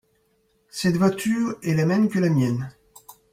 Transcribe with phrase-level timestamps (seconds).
[0.71, 2.71] Cette voiture est la même que la mienne.